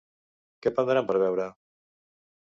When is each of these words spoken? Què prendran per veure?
Què 0.65 0.71
prendran 0.77 1.09
per 1.11 1.17
veure? 1.23 1.45